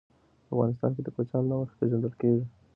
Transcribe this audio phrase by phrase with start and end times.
[0.51, 2.43] افغانستان د کوچیانو له مخي پېژندل کېږي.